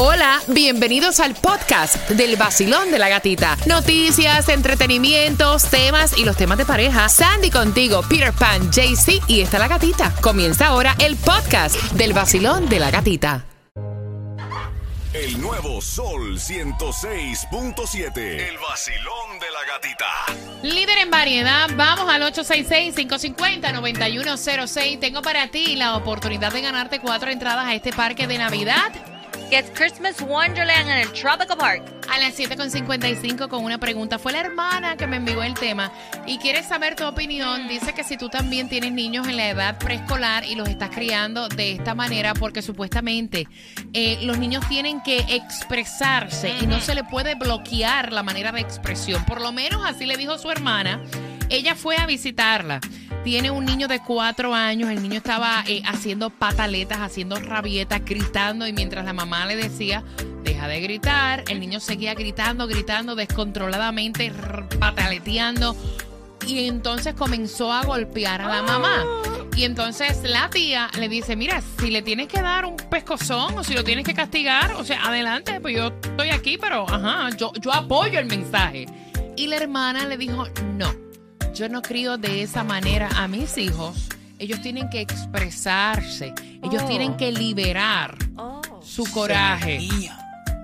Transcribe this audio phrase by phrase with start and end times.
[0.00, 3.56] Hola, bienvenidos al podcast del vacilón de la gatita.
[3.66, 7.08] Noticias, entretenimientos, temas y los temas de pareja.
[7.08, 10.14] Sandy contigo, Peter Pan, JC y está la gatita.
[10.20, 13.44] Comienza ahora el podcast del vacilón de la gatita.
[15.12, 18.16] El nuevo Sol 106.7.
[18.16, 20.06] El vacilón de la gatita.
[20.62, 25.00] Líder en variedad, vamos al 866-550-9106.
[25.00, 28.92] Tengo para ti la oportunidad de ganarte cuatro entradas a este parque de Navidad.
[29.50, 31.82] Get Christmas Wonderland en el Tropical Park.
[32.10, 34.18] A las 7.55 con una pregunta.
[34.18, 35.90] Fue la hermana que me envió el tema
[36.26, 37.66] y quiere saber tu opinión.
[37.66, 41.48] Dice que si tú también tienes niños en la edad preescolar y los estás criando
[41.48, 43.48] de esta manera porque supuestamente
[43.94, 48.60] eh, los niños tienen que expresarse y no se le puede bloquear la manera de
[48.60, 49.24] expresión.
[49.24, 51.02] Por lo menos así le dijo su hermana.
[51.48, 52.80] Ella fue a visitarla.
[53.28, 54.88] Tiene un niño de cuatro años.
[54.88, 58.66] El niño estaba eh, haciendo pataletas, haciendo rabietas, gritando.
[58.66, 60.02] Y mientras la mamá le decía,
[60.42, 64.32] deja de gritar, el niño seguía gritando, gritando descontroladamente,
[64.80, 65.76] pataleteando.
[66.46, 69.04] Y entonces comenzó a golpear a la mamá.
[69.54, 73.62] Y entonces la tía le dice, mira, si le tienes que dar un pescozón o
[73.62, 77.52] si lo tienes que castigar, o sea, adelante, pues yo estoy aquí, pero ajá, yo,
[77.60, 78.86] yo apoyo el mensaje.
[79.36, 80.46] Y la hermana le dijo,
[80.78, 81.07] no,
[81.58, 84.08] yo no crío de esa manera a mis hijos.
[84.38, 86.88] Ellos tienen que expresarse, ellos Oh.
[86.88, 88.60] tienen que liberar Oh.
[88.82, 89.80] su coraje.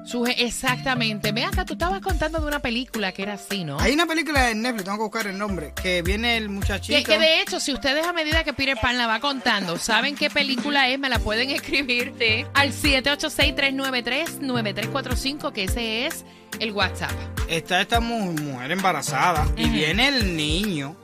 [0.05, 1.33] Su, exactamente.
[1.33, 3.81] Ve acá, tú estabas contando de una película que era así, ¿no?
[3.81, 6.99] Hay una película de Netflix, tengo que buscar el nombre, que viene el muchachito.
[6.99, 10.15] Que, que de hecho, si ustedes a medida que Peter Pan la va contando, saben
[10.15, 12.13] qué película es, me la pueden escribir
[12.53, 16.25] al 786-393-9345, que ese es
[16.61, 17.13] el WhatsApp.
[17.49, 20.97] Está esta mu- mujer embarazada y viene el niño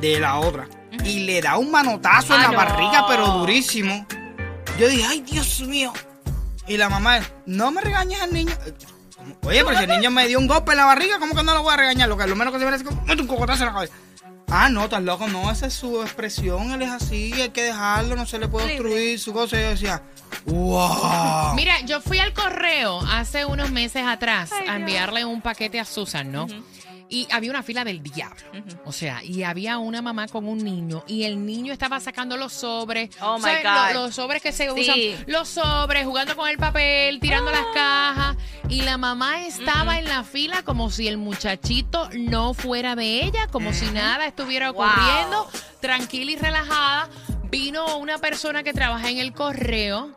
[0.00, 0.68] de la otra
[1.04, 2.56] y le da un manotazo en Ah, la no.
[2.56, 4.06] barriga, pero durísimo.
[4.78, 5.92] Yo dije, ay, Dios mío.
[6.68, 8.52] Y la mamá, no me regañes al niño.
[8.66, 8.74] Eh.
[9.42, 11.54] Oye, pero si el niño me dio un golpe en la barriga, ¿cómo que no
[11.54, 12.08] lo voy a regañar?
[12.08, 13.94] Lo, que, lo menos que se merece es que mete un cocotazo en la cabeza.
[14.48, 18.14] Ah, no, tan loco, no, esa es su expresión, él es así, hay que dejarlo,
[18.14, 19.58] no se le puede obstruir su cosa.
[19.58, 20.02] Y yo decía,
[20.44, 21.54] wow.
[21.54, 24.76] Mira, yo fui al correo hace unos meses atrás Ay, a Dios.
[24.76, 26.46] enviarle un paquete a Susan, ¿no?
[27.08, 28.36] Y había una fila del diablo.
[28.84, 32.52] O sea, y había una mamá con un niño y el niño estaba sacando los
[32.52, 33.10] sobres.
[33.20, 33.44] Oh, my.
[33.62, 33.92] God.
[33.94, 34.80] Lo- Los, sobres que se Sí.
[35.14, 35.24] usan.
[35.28, 38.36] Los sobres, jugando con el papel, tirando las cajas.
[38.68, 43.46] Y la mamá estaba en la fila como si el muchachito no fuera de ella,
[43.52, 44.82] como si nada estuviera Wow.
[44.86, 45.48] ocurriendo,
[45.80, 47.08] tranquila y relajada.
[47.50, 50.10] Vino una persona que trabaja en el correo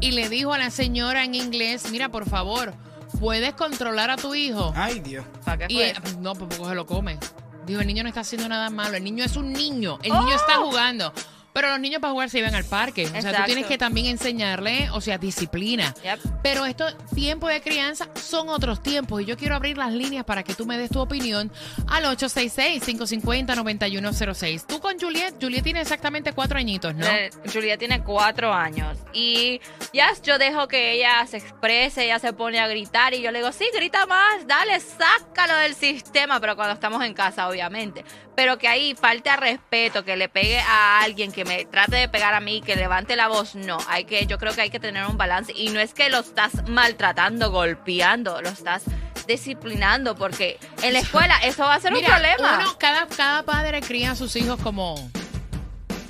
[0.00, 2.72] y le dijo a la señora en inglés, mira, por favor,
[3.18, 4.72] ¿puedes controlar a tu hijo?
[4.76, 5.24] Ay, Dios.
[5.44, 7.18] ¿Para qué Y fue eh, no, pues poco se lo come.
[7.66, 10.34] Dijo, el niño no está haciendo nada malo, el niño es un niño, el niño
[10.34, 11.12] está jugando.
[11.52, 13.06] Pero los niños para jugar se iban al parque.
[13.06, 13.46] O sea, tú Exacto.
[13.46, 15.94] tienes que también enseñarle, o sea, disciplina.
[16.02, 16.20] Yep.
[16.42, 20.42] Pero estos tiempos de crianza son otros tiempos y yo quiero abrir las líneas para
[20.42, 21.52] que tú me des tu opinión
[21.88, 24.66] al 866-550-9106.
[24.66, 27.06] Tú con Juliet, Juliet tiene exactamente cuatro añitos, ¿no?
[27.06, 29.60] Eh, Julia tiene cuatro años y
[29.92, 33.40] ya yo dejo que ella se exprese, ella se pone a gritar y yo le
[33.40, 38.04] digo, sí, grita más, dale, sácalo del sistema, pero cuando estamos en casa, obviamente.
[38.34, 42.32] Pero que ahí falte respeto, que le pegue a alguien, que me trate de pegar
[42.34, 43.76] a mí, que levante la voz, no.
[43.88, 46.20] Hay que, yo creo que hay que tener un balance y no es que lo
[46.20, 48.84] estás maltratando, golpeando, lo estás
[49.26, 52.58] disciplinando, porque en la escuela eso va a ser Mira, un problema.
[52.60, 54.94] uno, cada, cada padre cría a sus hijos como,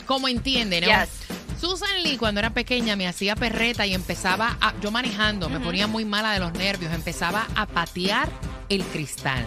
[0.06, 0.86] como entiende, ¿no?
[0.86, 1.08] Yes.
[1.60, 5.86] Susan Lee cuando era pequeña me hacía perreta y empezaba a, yo manejando, me ponía
[5.86, 8.28] muy mala de los nervios, empezaba a patear
[8.68, 9.44] el cristal.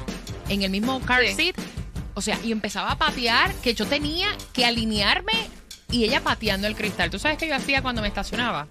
[0.48, 1.34] En el mismo car Sí.
[1.36, 1.56] seat,
[2.16, 5.34] o sea, y empezaba a patear que yo tenía que alinearme
[5.92, 7.10] y ella pateando el cristal.
[7.12, 8.68] ¿Tú sabes qué yo hacía cuando me estacionaba?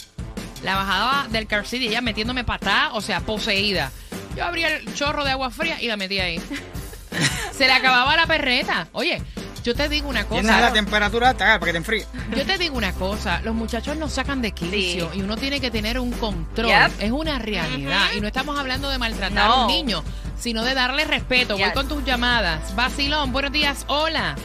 [0.62, 3.92] La bajaba del car seat y ella metiéndome patada, o sea, poseída.
[4.36, 6.40] Yo abría el chorro de agua fría y la metía ahí.
[7.52, 8.88] Se le acababa la perreta.
[8.92, 9.22] Oye,
[9.62, 10.72] yo te digo una Tienes la cosa.
[10.72, 12.06] temperatura alta para que te enfríe.
[12.36, 15.18] Yo te digo una cosa, los muchachos nos sacan de quicio Sí.
[15.18, 16.66] y uno tiene que tener un control.
[16.68, 16.92] Yep.
[17.02, 18.08] Es una realidad.
[18.16, 20.02] Y no estamos hablando de maltratar a un niño,
[20.36, 21.54] sino de darle respeto.
[21.54, 21.72] Voy Yes.
[21.74, 22.74] con tus llamadas.
[22.76, 24.36] Vacilón, buenos días, hola.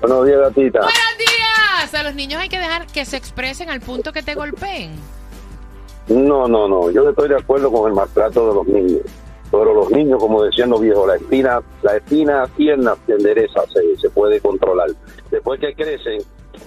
[0.00, 0.80] Buenos días, gatita.
[0.80, 1.94] ¡Buenos días!
[1.94, 4.92] A los niños hay que dejar que se expresen al punto que te golpeen.
[6.08, 6.90] No, no, no.
[6.90, 9.00] Yo estoy de acuerdo con el maltrato de los niños.
[9.50, 13.96] Pero los niños, como decían los viejos, la espina, la espina tierna se endereza, se,
[14.00, 14.88] se puede controlar.
[15.30, 16.18] Después que crecen,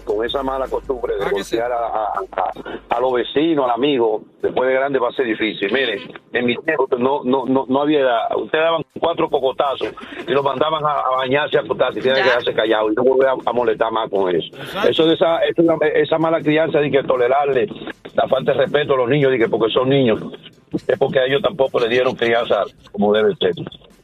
[0.06, 4.24] con esa mala costumbre de Ah, golpear a, a, a- a los vecinos, al amigo,
[4.42, 5.72] después de grande va a ser difícil.
[5.72, 6.00] Miren,
[6.34, 8.06] en mi tiempo no, no, no, no había,
[8.36, 9.90] ustedes daban cuatro cocotazos
[10.28, 13.04] y los mandaban a, a bañarse, a acostarse y tienen que quedarse callados y no
[13.04, 14.48] volver a, a molestar más con eso.
[14.56, 14.90] Exacto.
[14.90, 15.64] Eso de esa, esa,
[15.94, 17.68] esa mala crianza de que tolerarle
[18.16, 20.20] la falta de respeto a los niños, y que porque son niños,
[20.88, 23.54] es porque a ellos tampoco le dieron crianza como debe ser.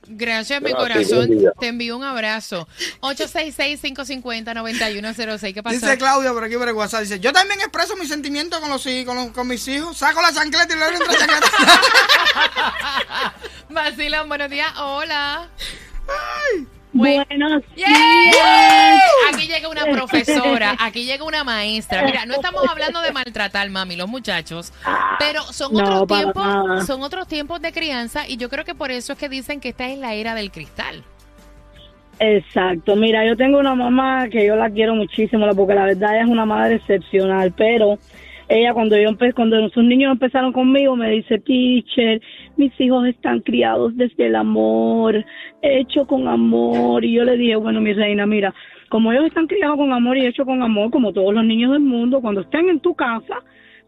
[0.06, 1.30] Gracias, mi corazón.
[1.60, 2.68] Te envío un abrazo.
[3.02, 5.54] 866-550-9106.
[5.54, 5.76] ¿Qué pasó?
[5.76, 8.84] Dice Claudia por aquí por el WhatsApp, dice, yo también expreso mis sentimientos con los
[9.06, 11.52] con, los- con mis hijos, saco la chancleta y le doy otra chancleta.
[13.74, 14.72] Vacilón, buenos días.
[14.78, 15.50] Hola.
[16.94, 18.32] Buenos ¡Yay!
[19.34, 22.04] Aquí llega una profesora, aquí llega una maestra.
[22.04, 24.72] Mira, no estamos hablando de maltratar, mami, los muchachos,
[25.18, 26.82] pero son No, otros tiempos, nada.
[26.86, 29.70] son otros tiempos de crianza y yo creo que por eso es que dicen que
[29.70, 31.04] esta es la era del cristal.
[32.20, 36.28] Exacto, mira, yo tengo una mamá que yo la quiero muchísimo, porque la verdad es
[36.28, 37.98] una madre excepcional, pero
[38.50, 42.22] ella cuando yo empe cuando sus niños empezaron conmigo me dice, teacher,
[42.58, 45.26] mis hijos están criados desde el amor,
[45.62, 48.54] hecho con amor, y yo le dije, bueno, mi reina, mira,
[48.90, 51.82] como ellos están criados con amor y hecho con amor, como todos los niños del
[51.82, 53.38] mundo, cuando estén en tu casa,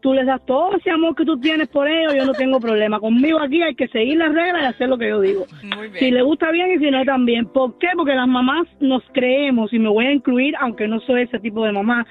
[0.00, 3.00] tú les das todo ese amor que tú tienes por ellos, yo no tengo problema.
[3.00, 5.46] Conmigo aquí hay que seguir las reglas y hacer lo que yo digo.
[5.98, 7.46] Si le gusta bien y si no también.
[7.46, 7.88] ¿Por qué?
[7.96, 11.64] Porque las mamás nos creemos, y me voy a incluir, aunque no soy ese tipo
[11.64, 12.06] de mamá,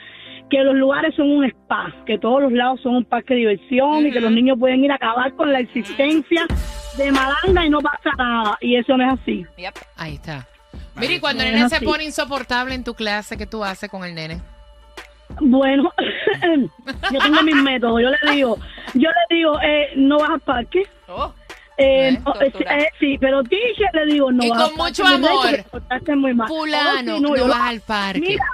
[0.49, 4.05] que los lugares son un spa, que todos los lados son un parque de diversión
[4.05, 6.45] y que los niños pueden ir a acabar con la existencia
[6.97, 8.57] de malanga y no pasa nada.
[8.61, 9.45] Y eso no es así.
[9.97, 10.47] Ahí está.
[10.95, 14.03] Mira, y cuando el nene se pone insoportable en tu clase, ¿qué tú haces con
[14.05, 14.41] el nene?
[15.41, 15.91] Bueno,
[17.11, 18.01] yo tengo mis métodos.
[18.01, 18.57] Yo le digo,
[18.93, 20.83] yo le digo, eh, no vas al parque.
[21.07, 21.33] Oh,
[21.77, 25.03] Eh, no, eh, eh, sí, pero teacher le digo, no Y vas con al mucho
[25.03, 26.47] parque, amor.
[26.47, 28.19] Fulano, Oh, sí, no, vas al parque.
[28.21, 28.45] Mira,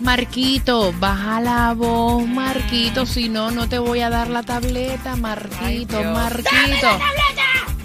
[0.00, 6.02] Marquito, baja la voz, Marquito, si no, no te voy a dar la tableta, Marquito,
[6.02, 6.88] Marquito.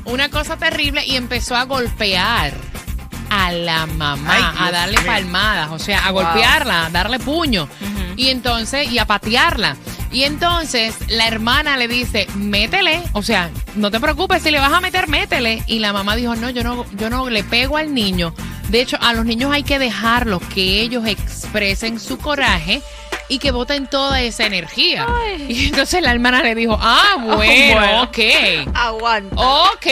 [0.05, 2.53] Una cosa terrible y empezó a golpear
[3.29, 5.05] a la mamá, Ay, a darle mío.
[5.07, 6.23] palmadas, o sea, a Wow.
[6.23, 7.67] golpearla, a darle puño.
[8.15, 9.75] Y entonces, y a patearla.
[10.11, 14.71] Y entonces la hermana le dice, métele, o sea, no te preocupes, si le vas
[14.71, 15.63] a meter, métele.
[15.67, 18.33] Y la mamá dijo, no, yo no, yo no le pego al niño.
[18.69, 22.81] De hecho, a los niños hay que dejarlos que ellos expresen su coraje
[23.27, 25.07] y que boten toda esa energía.
[25.47, 28.03] Y entonces la hermana le dijo, ah, bueno, Bueno.
[28.03, 28.19] ok.
[28.73, 29.35] Aguanta.
[29.35, 29.85] Ok,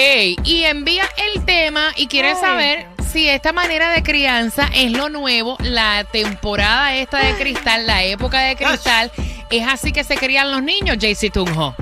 [0.43, 1.03] y envía
[1.35, 2.35] el tema y quiere Ay.
[2.39, 8.03] saber si esta manera de crianza es lo nuevo, la temporada esta de cristal, la
[8.03, 9.11] época de cristal,
[9.51, 11.75] es así que se crían los niños, JC Tunjo.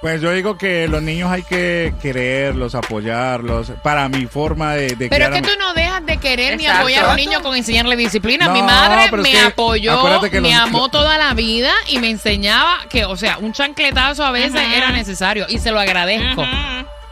[0.00, 3.72] Pues yo digo que los niños hay que quererlos, apoyarlos.
[3.82, 7.04] Para mi forma de, de Pero es que tú no dejas de querer ni apoyar
[7.06, 8.46] a un niño con enseñarle disciplina.
[8.46, 10.00] No, Mi madre me que apoyó,
[10.30, 14.30] me los- amó toda la vida y me enseñaba que, o sea, un chancletazo a
[14.30, 16.44] veces era necesario y se lo agradezco.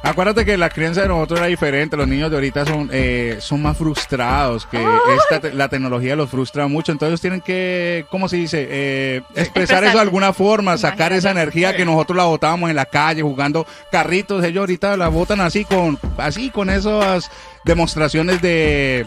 [0.06, 1.96] Acuérdate que la crianza de nosotros era diferente.
[1.96, 4.78] Los niños de ahorita son, eh, son más frustrados, que
[5.18, 6.92] esta te- la tecnología los frustra mucho.
[6.92, 8.66] Entonces tienen que, ¿cómo se dice?
[8.70, 12.86] Eh, expresar eso de alguna forma, sacar esa energía que nosotros la botábamos en la
[12.86, 14.44] calle jugando carritos.
[14.44, 17.28] Ellos ahorita la botan así con, así con esas
[17.64, 19.06] demostraciones de,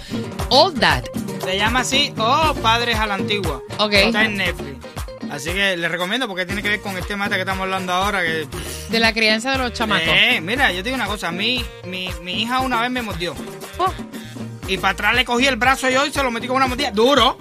[0.49, 1.05] All That.
[1.45, 3.63] Se llama así o Padres a la Antigua.
[3.79, 3.93] Ok.
[3.93, 4.85] Está en Netflix.
[5.31, 7.93] Así que les recomiendo porque tiene que ver con el tema este que estamos hablando
[7.93, 8.23] ahora.
[8.23, 8.47] Que,
[8.91, 10.09] De la crianza de los chamacos.
[10.09, 11.29] Eh, mira, yo te digo una cosa.
[11.29, 13.35] A mí, mi, mi hija una vez me mordió.
[13.79, 13.93] Oh.
[14.69, 16.91] Y para atrás le cogí el brazo yo y se lo metí con una mordida.
[16.91, 17.39] Duro.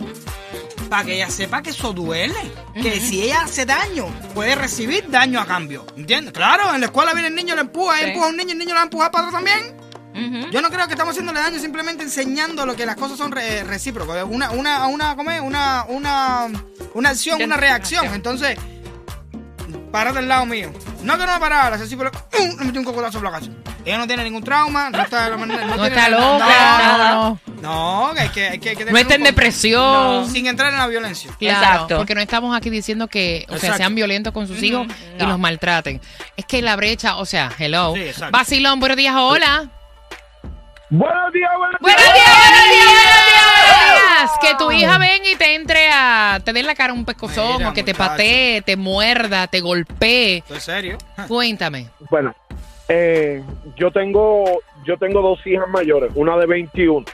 [0.89, 2.36] Para que ella sepa que eso duele.
[2.74, 5.86] Que si ella hace daño, puede recibir daño a cambio.
[5.98, 6.34] ¿Entiendes?
[6.34, 8.06] Claro, en la escuela viene el niño, le empuja, Sí.
[8.06, 9.75] empuja a un niño, el niño le va a empujar para atrás también.
[10.51, 13.65] Yo no creo que estamos haciéndole daño simplemente enseñando lo que las cosas son re-
[13.65, 14.24] recíprocas.
[14.30, 15.42] Una, una, una, ¿cómo es?
[15.42, 16.48] Una, una,
[16.94, 18.06] una acción, una reacción.
[18.13, 18.58] Entonces,
[19.92, 20.72] párate al lado mío.
[21.04, 22.58] No que no me parara, así, pero ¡um!
[22.60, 23.51] le metí un cocotazo por la casa.
[23.86, 25.63] Ella no tiene ningún trauma, no está de la manera.
[25.65, 28.94] No tiene está nada- loca, no, No, que hay que, hay que, hay que tener
[28.94, 30.27] No está en depresión.
[30.30, 31.32] Sin entrar en la violencia.
[31.38, 31.98] Claro, Exacto.
[31.98, 35.27] porque no estamos aquí diciendo que, o sea, sean violentos con sus hijos y No.
[35.27, 36.01] los maltraten.
[36.36, 37.94] Es que la brecha, o sea, hello.
[37.96, 38.36] Sí, exacto.
[38.38, 39.70] Vacilón, buenos días, hola.
[40.89, 42.86] Buenos días, buenos días, buenos días, buenos días,
[43.65, 44.32] buenos días.
[44.42, 47.58] Que tu hija venga y te entre a, te dé en la cara un pescozón
[47.58, 48.10] Mira, o que te muchacho.
[48.12, 50.38] patee, te muerda, te golpee.
[50.38, 50.98] ¿Esto es serio?
[51.27, 51.89] Cuéntame.
[52.12, 52.36] Bueno,
[52.89, 53.44] eh,
[53.75, 54.46] yo tengo
[54.86, 57.06] yo tengo dos hijas mayores, una de 21.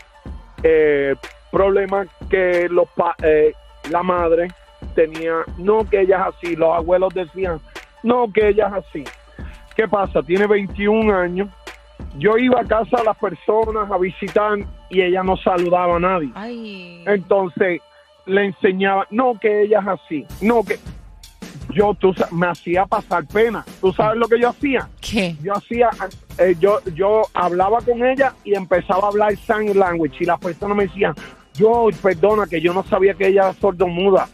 [0.64, 1.16] Eh,
[1.52, 3.54] problema que los pa- eh,
[3.90, 4.48] la madre
[4.96, 7.60] tenía, no que ella es así, los abuelos decían,
[8.04, 9.04] no que ella es así.
[9.76, 10.22] ¿Qué pasa?
[10.22, 11.48] Tiene 21 años.
[12.18, 14.58] Yo iba a casa de las personas a visitar
[14.90, 16.30] y ella no saludaba a nadie.
[16.36, 17.04] Ay.
[17.08, 17.82] Entonces
[18.26, 20.78] le enseñaba, no que ella es así, no que
[21.74, 23.66] yo tú, me hacía pasar pena.
[23.80, 24.90] ¿Tú sabes lo que yo hacía?
[25.00, 25.36] ¿Qué?
[25.42, 25.90] Yo hacía,
[26.38, 30.78] eh, yo, yo hablaba con ella y empezaba a hablar sign language y las personas
[30.78, 31.14] me decían,
[31.54, 34.30] yo, perdona, que yo no sabía que ella era sordomuda.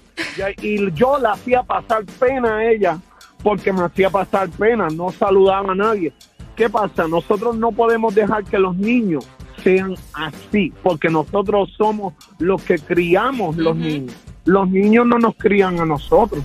[0.62, 3.00] Y, y yo la hacía pasar pena a ella
[3.44, 6.14] porque me hacía pasar pena, no saludaba a nadie.
[6.56, 7.08] ¿Qué pasa?
[7.08, 9.28] Nosotros no podemos dejar que los niños
[9.64, 14.16] sean así, porque nosotros somos los que criamos los niños.
[14.46, 16.44] Los niños no nos crían a nosotros.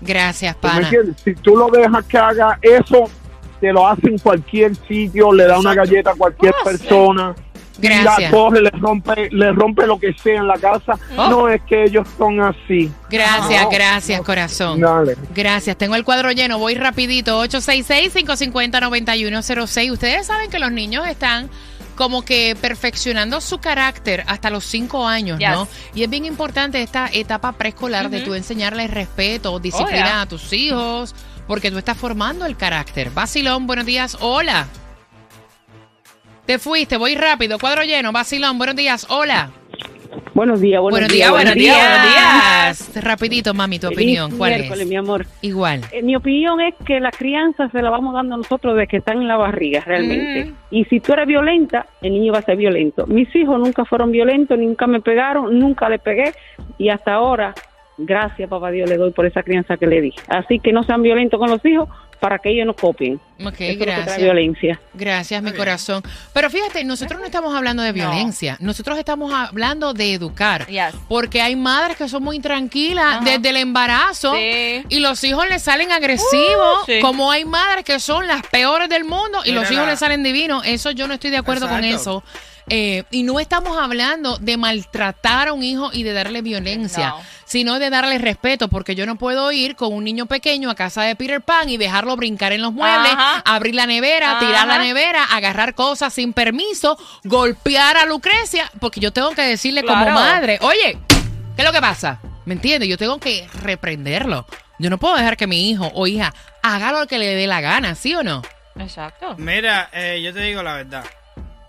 [0.00, 0.88] Gracias, ¿Tú me pana.
[0.88, 1.16] entiendes?
[1.24, 3.04] Si tú lo dejas que haga eso,
[3.60, 7.34] te lo hace en cualquier sitio, le da una galleta a cualquier persona.
[7.78, 8.20] y Gracias.
[8.20, 10.96] La coge, le rompe, le rompe lo que sea en la casa.
[11.16, 11.28] Oh.
[11.28, 12.90] No es que ellos son así.
[13.10, 14.24] Gracias, No, gracias, no.
[14.24, 14.80] corazón.
[14.80, 15.16] Dale.
[15.34, 19.90] Gracias, tengo el cuadro lleno, voy rapidito, 866-550-9106.
[19.92, 21.48] Ustedes saben que los niños están
[21.94, 25.68] como que perfeccionando su carácter hasta los cinco años, ¿no?
[25.94, 30.20] Y es bien importante esta etapa preescolar de tú enseñarles respeto, disciplina Oh, yeah.
[30.22, 31.14] a tus hijos,
[31.46, 33.10] porque tú estás formando el carácter.
[33.10, 34.66] Basilón, buenos días, hola.
[36.46, 39.50] Te fuiste, voy rápido, cuadro lleno, Basilón, buenos días, hola.
[40.34, 43.04] Buenos días, Buenos, días, buenos días, buenos días.
[43.04, 44.88] Rapidito, mami, tu Feliz opinión, ¿cuál es?
[44.88, 45.26] mi amor.
[45.42, 45.82] Igual.
[45.92, 49.18] Eh, mi opinión es que la crianza se la vamos dando nosotros desde que están
[49.18, 50.46] en la barriga, realmente.
[50.46, 50.54] Mm.
[50.72, 53.06] Y si tú eres violenta, el niño va a ser violento.
[53.06, 56.32] Mis hijos nunca fueron violentos, nunca me pegaron, nunca le pegué.
[56.78, 57.54] Y hasta ahora,
[57.96, 60.12] gracias, papá Dios, le doy por esa crianza que le di.
[60.26, 61.88] Así que no sean violentos con los hijos
[62.24, 63.20] para que ellos no copien.
[63.44, 64.16] Ok, Eso es lo que trae gracias.
[64.22, 64.80] violencia.
[64.94, 66.02] Gracias, mi corazón.
[66.32, 70.66] Pero fíjate, nosotros no estamos hablando de violencia, nosotros estamos hablando de educar.
[70.66, 70.94] Yes.
[71.06, 73.24] Porque hay madres que son muy tranquilas Ajá.
[73.26, 74.84] desde el embarazo Sí.
[74.88, 77.00] y los hijos les salen agresivos, Uh, sí.
[77.02, 80.22] como hay madres que son las peores del mundo y los hijos la- les salen
[80.22, 80.62] divinos.
[80.64, 82.24] Eso yo no estoy de acuerdo con eso.
[82.68, 87.20] Eh, y no estamos hablando de maltratar a un hijo y de darle violencia, No.
[87.44, 91.02] sino de darle respeto, porque yo no puedo ir con un niño pequeño a casa
[91.02, 93.42] de Peter Pan y dejarlo brincar en los muebles, Ajá.
[93.44, 99.12] abrir la nevera, tirar la nevera, agarrar cosas sin permiso, golpear a Lucrecia, porque yo
[99.12, 100.98] tengo que decirle como madre, oye,
[101.56, 102.18] ¿qué es lo que pasa?
[102.46, 102.88] ¿Me entiendes?
[102.88, 104.46] Yo tengo que reprenderlo.
[104.78, 107.60] Yo no puedo dejar que mi hijo o hija haga lo que le dé la
[107.60, 108.42] gana, ¿sí o no?
[108.78, 109.36] Exacto.
[109.38, 111.04] Mira, eh, yo te digo la verdad.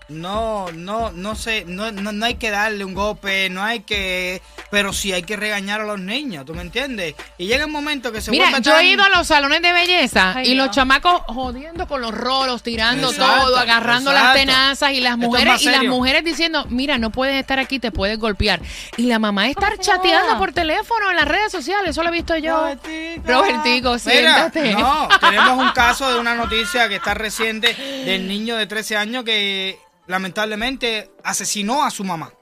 [0.08, 4.40] No, no, no sé, no, no, no hay que darle un golpe, no hay que,
[4.70, 7.16] pero sí hay que regañar a los niños, ¿tú me entiendes?
[7.38, 9.72] Y llega un momento que se Mira, yo tan- he ido a los salones de
[9.72, 14.92] belleza Ay, y los chamacos jodiendo con los rolos, tirando Exacto, todo, agarrando las tenazas
[14.92, 18.60] y las mujeres y las mujeres diciendo, mira, no puedes estar aquí, te puedes golpear.
[18.96, 20.02] Y la mamá estar ¿Cómo se llama?
[20.04, 22.56] chateando por teléfono en las redes sociales, eso lo he visto yo.
[22.60, 23.22] Robertico.
[23.26, 24.72] Robertico, Mira, siéntate.
[24.74, 29.24] no, tenemos un caso de una noticia que está reciente del niño de 13 años
[29.24, 32.32] que lamentablemente asesinó a su mamá.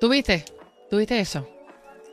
[0.00, 0.44] ¿Tuviste?
[0.90, 1.48] ¿Tuviste eso?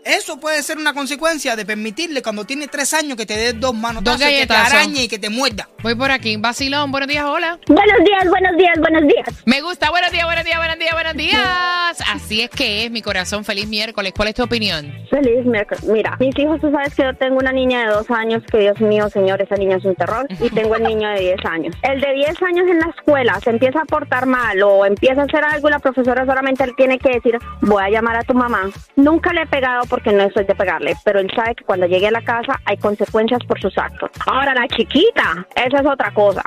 [0.05, 3.73] Eso puede ser una consecuencia de permitirle cuando tiene tres años que te dé dos
[3.73, 5.67] y que te arañe y que te muerda.
[5.81, 6.37] Voy por aquí.
[6.37, 7.57] Vacilón, buenos días, hola.
[7.67, 9.43] Buenos días, buenos días, buenos días.
[9.45, 11.97] Me gusta, buenos días, buenos días, buenos días, buenos días.
[12.13, 13.43] Así es que es, mi corazón.
[13.43, 14.13] Feliz miércoles.
[14.15, 14.93] ¿Cuál es tu opinión?
[15.09, 15.83] Feliz miércoles.
[15.85, 18.79] Mira, mis hijos, tú sabes que yo tengo una niña de dos años, que Dios
[18.79, 21.75] mío, señor, esa niña es un terror, y tengo el niño de 10 años.
[21.81, 25.25] El de 10 años en la escuela se empieza a portar mal o empieza a
[25.25, 28.35] hacer algo y la profesora solamente le tiene que decir, voy a llamar a tu
[28.35, 28.69] mamá.
[28.95, 32.07] Nunca le he pegado porque no estoy de pegarle, pero él sabe que cuando llegue
[32.07, 34.11] a la casa hay consecuencias por sus actos.
[34.25, 36.43] Ahora, la chiquita, esa es otra cosa.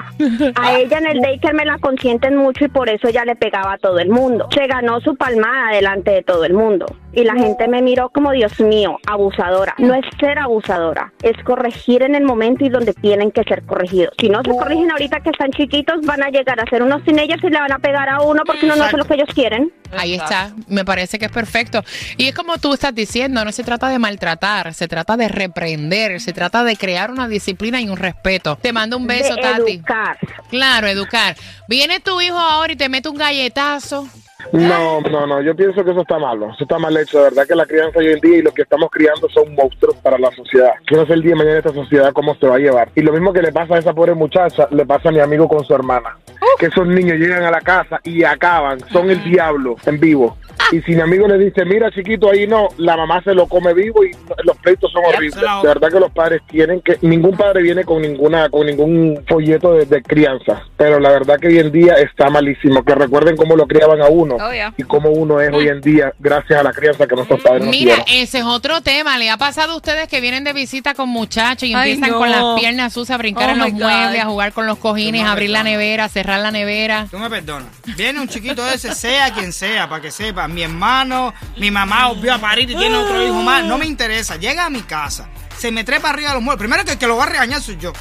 [0.55, 3.73] A ella en el daycare me la consienten mucho y por eso ella le pegaba
[3.73, 4.49] a todo el mundo.
[4.53, 6.87] Se ganó su palmada delante de todo el mundo.
[7.15, 9.75] Y la gente me miró como, Dios mío, abusadora.
[9.79, 14.13] No es ser abusadora, es corregir en el momento y donde tienen que ser corregidos.
[14.21, 17.39] Si no se corrigen ahorita que están chiquitos, van a llegar a ser unos ellas
[17.43, 19.73] y le van a pegar a uno porque uno no hace lo que ellos quieren.
[19.97, 21.83] Ahí está, me parece que es perfecto.
[22.17, 26.21] Y es como tú estás diciendo, no se trata de maltratar, se trata de reprender,
[26.21, 28.57] se trata de crear una disciplina y un respeto.
[28.61, 29.73] Te mando un beso, De Tati.
[29.73, 30.19] educar.
[30.51, 31.37] Claro, educar.
[31.69, 34.09] Viene tu hijo ahora y te mete un galletazo.
[34.53, 37.47] No, no, no, yo pienso que eso está malo, eso está mal hecho, de verdad
[37.47, 40.31] que la crianza hoy en día y lo que estamos criando son monstruos para la
[40.31, 40.71] sociedad.
[40.91, 42.89] Yo no sé el día de mañana esta sociedad cómo se va a llevar.
[42.95, 45.49] Y lo mismo que le pasa a esa pobre muchacha, le pasa a mi amigo
[45.49, 46.17] con su hermana.
[46.59, 50.37] Que esos niños llegan a la casa y acaban, son el diablo en vivo.
[50.79, 53.73] Y si mi amigo le dice, mira chiquito, ahí no, la mamá se lo come
[53.73, 54.11] vivo y
[54.45, 55.41] los pleitos son horribles.
[55.41, 59.73] De verdad que los padres tienen que, ningún padre viene con ninguna, con ningún folleto
[59.73, 60.63] de, de crianza.
[60.77, 62.85] Pero la verdad que hoy en día está malísimo.
[62.85, 64.75] Que recuerden cómo lo criaban a uno Oh, yeah.
[64.77, 67.71] y cómo uno es hoy en día gracias a la crianza que nuestros padres nos
[67.71, 68.05] Mira, dieron.
[68.23, 69.17] ese es otro tema.
[69.17, 72.19] ¿Le ha pasado a ustedes que vienen de visita con muchachos y Ay, empiezan no.
[72.19, 75.25] con las piernas sucias a brincar Oh, en los muebles, a jugar con los cojines,
[75.25, 77.07] a abrir la nevera, cerrar la nevera?
[77.11, 77.69] Tú me perdonas.
[77.97, 80.47] Viene un chiquito ese, sea quien sea, para que sepa.
[80.59, 83.63] Mi hermano, mi mamá volvió a parir y tiene otro hijo más.
[83.63, 84.35] No me interesa.
[84.35, 86.59] Llega a mi casa, se me trepa arriba de los muebles.
[86.59, 87.93] Primero que el que lo va a regañar soy yo.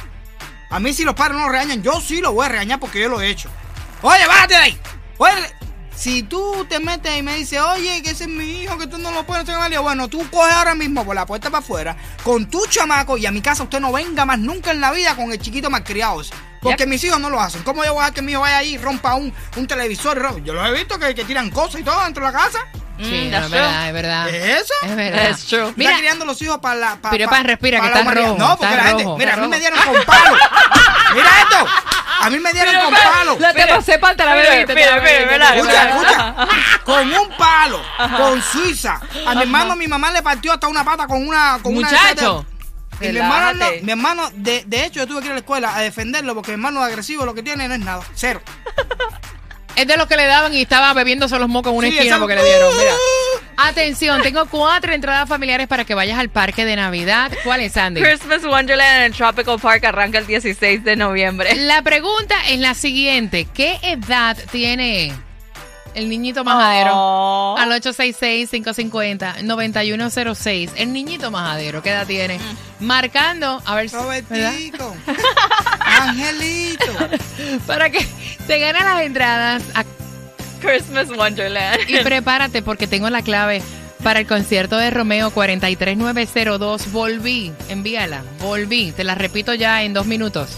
[0.68, 3.00] A mí si los padres no lo regañan, yo sí lo voy a regañar porque
[3.00, 3.48] yo lo he hecho.
[4.02, 4.80] Oye, bájate de ahí.
[5.18, 5.54] Oye,
[5.94, 8.98] si tú te metes y me dices, oye, que ese es mi hijo, que tú
[8.98, 12.50] no lo puedes mal, bueno, tú coges ahora mismo por la puerta para afuera con
[12.50, 15.30] tu chamaco y a mi casa usted no venga más nunca en la vida con
[15.30, 16.34] el chiquito malcriado ese.
[16.60, 17.62] Porque mis hijos no lo hacen.
[17.62, 20.42] ¿Cómo yo voy a dejar que mi hijo vaya ahí y rompa un, un televisor?
[20.42, 22.58] Yo los he visto que, que tiran cosas y todo dentro de la casa.
[23.00, 24.28] Sí, Mm, that's es verdad, es verdad.
[24.28, 24.74] ¿Es eso?
[24.82, 25.30] Es verdad.
[25.30, 25.72] It's true.
[25.76, 26.96] Mira, Mira, criando los hijos para la.
[26.96, 29.04] Pa, Pero, respira, para que está rojo, No, porque está la gente.
[29.04, 29.18] rojo.
[29.18, 30.36] Mira, a Está mí me dieron con palo.
[31.14, 31.66] Mira esto.
[32.20, 33.36] A mí me dieron con palo.
[33.38, 34.66] la te pasé para la bebé.
[34.74, 36.34] mira, mira, mira, Escucha, escucha.
[36.84, 37.80] Con un palo.
[38.16, 39.00] Con Suiza.
[39.28, 41.60] A mi hermano, mi mamá le partió hasta una pata con una.
[41.62, 42.44] Con una Muchacho.
[43.00, 45.40] Y mi hermano, no, mi hermano, de, de hecho, yo tuve que ir a la
[45.40, 48.02] escuela a defenderlo porque mi hermano agresivo lo que tiene no es nada.
[48.14, 48.40] Cero.
[49.76, 52.18] Es de los que le daban y estaba bebiéndose los mocos en una Sí, esquina
[52.18, 52.76] porque le dieron.
[52.76, 52.92] Mira.
[53.58, 57.30] Atención, tengo cuatro entradas familiares para que vayas al parque de Navidad.
[57.44, 58.00] ¿Cuál es, Andy?
[58.00, 61.54] Christmas Wonderland en el Tropical Park arranca el 16 de noviembre.
[61.54, 63.46] La pregunta es la siguiente.
[63.54, 65.12] ¿Qué edad tiene
[65.94, 66.90] el niñito majadero?
[66.94, 67.56] Oh.
[67.58, 70.70] Al 866-550-9106.
[70.76, 72.38] El niñito majadero, ¿qué edad tiene?
[72.80, 73.96] Marcando, a ver si...
[75.80, 76.92] Angelito.
[77.66, 78.06] Para que
[78.46, 79.84] te ganes las entradas a-
[80.60, 81.80] Christmas Wonderland.
[81.88, 83.62] y prepárate porque tengo la clave
[84.02, 86.92] para el concierto de Romeo 43902.
[86.92, 88.92] Volví, envíala, volví.
[88.92, 90.50] Te la repito ya en dos minutos.